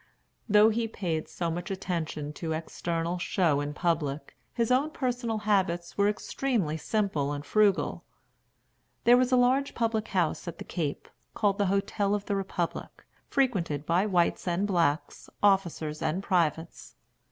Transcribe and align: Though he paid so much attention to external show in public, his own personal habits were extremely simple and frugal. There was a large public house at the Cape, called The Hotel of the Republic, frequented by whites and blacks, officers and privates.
Though 0.49 0.69
he 0.69 0.87
paid 0.87 1.27
so 1.27 1.51
much 1.51 1.69
attention 1.69 2.33
to 2.33 2.53
external 2.53 3.19
show 3.19 3.59
in 3.61 3.75
public, 3.75 4.35
his 4.51 4.71
own 4.71 4.89
personal 4.89 5.37
habits 5.37 5.95
were 5.95 6.09
extremely 6.09 6.75
simple 6.75 7.31
and 7.31 7.45
frugal. 7.45 8.03
There 9.03 9.15
was 9.15 9.31
a 9.31 9.35
large 9.37 9.75
public 9.75 10.07
house 10.07 10.47
at 10.47 10.57
the 10.57 10.63
Cape, 10.63 11.07
called 11.35 11.59
The 11.59 11.67
Hotel 11.69 12.15
of 12.15 12.25
the 12.25 12.35
Republic, 12.35 13.05
frequented 13.27 13.85
by 13.85 14.07
whites 14.07 14.47
and 14.47 14.65
blacks, 14.65 15.29
officers 15.43 16.01
and 16.01 16.23
privates. 16.23 16.95